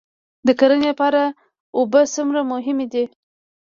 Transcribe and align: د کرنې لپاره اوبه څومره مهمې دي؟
د 0.47 0.49
کرنې 0.59 0.85
لپاره 0.91 1.21
اوبه 1.77 2.01
څومره 2.15 2.39
مهمې 2.51 2.85
دي؟ 2.93 3.03